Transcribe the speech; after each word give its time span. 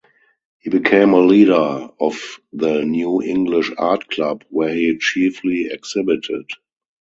He 0.57 0.71
became 0.71 1.13
a 1.13 1.19
leader 1.19 1.53
of 1.99 2.39
the 2.51 2.83
New 2.83 3.21
English 3.21 3.69
Art 3.77 4.09
Club, 4.09 4.43
where 4.49 4.73
he 4.73 4.97
chiefly 4.97 5.67
exhibited. 5.69 6.47